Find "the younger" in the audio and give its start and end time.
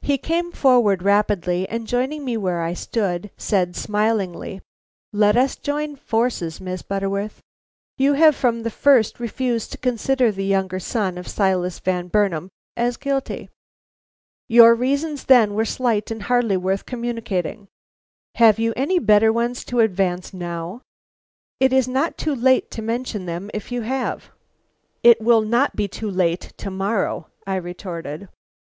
10.32-10.80